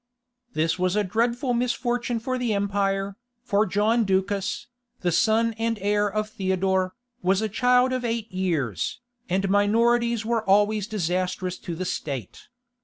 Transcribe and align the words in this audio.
This 0.53 0.79
was 0.79 0.95
a 0.95 1.03
dreadful 1.03 1.53
misfortune 1.53 2.19
for 2.19 2.39
the 2.39 2.55
empire, 2.55 3.17
for 3.43 3.67
John 3.67 4.03
Ducas, 4.03 4.65
the 5.01 5.11
son 5.11 5.53
and 5.59 5.77
heir 5.79 6.11
of 6.11 6.27
Theodore, 6.27 6.95
was 7.21 7.39
a 7.43 7.47
child 7.47 7.93
of 7.93 8.03
eight 8.03 8.31
years, 8.31 8.99
and 9.29 9.47
minorities 9.47 10.25
were 10.25 10.43
always 10.43 10.87
disastrous 10.87 11.59
to 11.59 11.75
the 11.75 11.85
state. 11.85 12.47